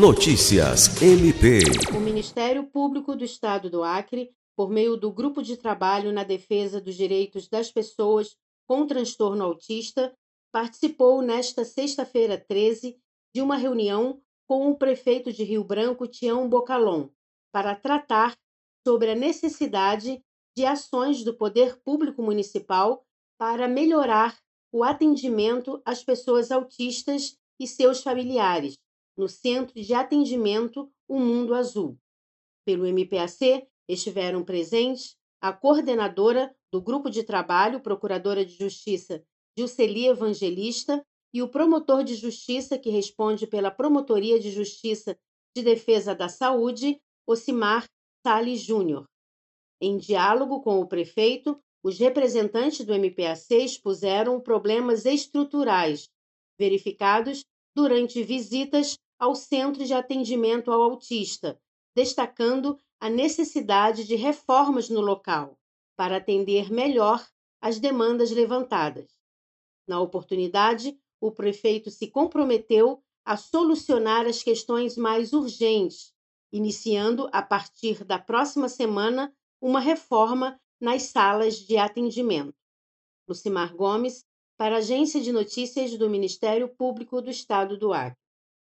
Notícias 0.00 1.02
MP. 1.02 1.58
O 1.94 2.00
Ministério 2.00 2.64
Público 2.64 3.14
do 3.14 3.22
Estado 3.22 3.68
do 3.68 3.84
Acre, 3.84 4.34
por 4.56 4.70
meio 4.70 4.96
do 4.96 5.12
Grupo 5.12 5.42
de 5.42 5.58
Trabalho 5.58 6.10
na 6.10 6.24
Defesa 6.24 6.80
dos 6.80 6.94
Direitos 6.94 7.50
das 7.50 7.70
Pessoas 7.70 8.34
com 8.66 8.86
Transtorno 8.86 9.44
Autista, 9.44 10.10
participou 10.50 11.20
nesta 11.20 11.66
sexta-feira 11.66 12.38
13 12.38 12.98
de 13.34 13.42
uma 13.42 13.58
reunião 13.58 14.22
com 14.48 14.70
o 14.70 14.74
prefeito 14.74 15.30
de 15.34 15.44
Rio 15.44 15.62
Branco, 15.62 16.08
Tião 16.08 16.48
Bocalon, 16.48 17.08
para 17.52 17.76
tratar 17.76 18.34
sobre 18.82 19.10
a 19.10 19.14
necessidade 19.14 20.24
de 20.56 20.64
ações 20.64 21.22
do 21.22 21.34
poder 21.34 21.78
público 21.84 22.22
municipal 22.22 23.04
para 23.38 23.68
melhorar 23.68 24.38
o 24.72 24.82
atendimento 24.82 25.78
às 25.84 26.02
pessoas 26.02 26.50
autistas 26.50 27.36
e 27.60 27.66
seus 27.66 28.02
familiares 28.02 28.78
no 29.20 29.28
Centro 29.28 29.74
de 29.74 29.92
Atendimento 29.92 30.90
O 31.06 31.20
Mundo 31.20 31.54
Azul. 31.54 31.98
Pelo 32.64 32.86
MPAC, 32.86 33.68
estiveram 33.86 34.42
presentes 34.42 35.14
a 35.42 35.52
coordenadora 35.52 36.56
do 36.72 36.80
grupo 36.80 37.10
de 37.10 37.22
trabalho, 37.22 37.82
Procuradora 37.82 38.44
de 38.44 38.54
Justiça 38.54 39.22
Jusceli 39.58 40.06
Evangelista, 40.06 41.04
e 41.34 41.42
o 41.42 41.48
promotor 41.48 42.02
de 42.02 42.14
justiça 42.14 42.78
que 42.78 42.88
responde 42.88 43.46
pela 43.46 43.70
Promotoria 43.70 44.40
de 44.40 44.50
Justiça 44.50 45.16
de 45.54 45.62
Defesa 45.62 46.14
da 46.14 46.28
Saúde, 46.28 46.98
Ocimar 47.26 47.84
Salles 48.26 48.60
Júnior. 48.60 49.04
Em 49.80 49.98
diálogo 49.98 50.62
com 50.62 50.80
o 50.80 50.88
prefeito, 50.88 51.60
os 51.84 51.98
representantes 51.98 52.84
do 52.84 52.94
MPAC 52.94 53.54
expuseram 53.54 54.40
problemas 54.40 55.04
estruturais 55.04 56.08
verificados 56.58 57.42
durante 57.76 58.22
visitas 58.22 58.96
ao 59.20 59.34
Centro 59.34 59.84
de 59.84 59.92
Atendimento 59.92 60.72
ao 60.72 60.82
Autista, 60.82 61.60
destacando 61.94 62.78
a 62.98 63.10
necessidade 63.10 64.04
de 64.04 64.16
reformas 64.16 64.88
no 64.88 65.02
local 65.02 65.58
para 65.94 66.16
atender 66.16 66.72
melhor 66.72 67.24
às 67.60 67.78
demandas 67.78 68.30
levantadas. 68.30 69.10
Na 69.86 70.00
oportunidade, 70.00 70.98
o 71.20 71.30
prefeito 71.30 71.90
se 71.90 72.10
comprometeu 72.10 73.02
a 73.22 73.36
solucionar 73.36 74.26
as 74.26 74.42
questões 74.42 74.96
mais 74.96 75.34
urgentes, 75.34 76.14
iniciando 76.50 77.28
a 77.30 77.42
partir 77.42 78.02
da 78.04 78.18
próxima 78.18 78.68
semana 78.68 79.30
uma 79.60 79.80
reforma 79.80 80.58
nas 80.80 81.02
salas 81.02 81.56
de 81.56 81.76
atendimento. 81.76 82.56
Lucimar 83.28 83.76
Gomes, 83.76 84.24
para 84.56 84.76
a 84.76 84.78
Agência 84.78 85.20
de 85.20 85.30
Notícias 85.30 85.96
do 85.98 86.08
Ministério 86.08 86.68
Público 86.68 87.20
do 87.20 87.30
Estado 87.30 87.76
do 87.78 87.92
Acre. 87.92 88.29